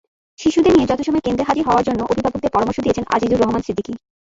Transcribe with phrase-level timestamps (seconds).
[0.39, 3.93] শিশুদের নিয়ে যথাসময়ে কেন্দ্রে হাজির হওয়ার জন্য অভিভাবকদের পরামর্শ দিয়েছেন আজিজুর রহমান সিদ্দিকী।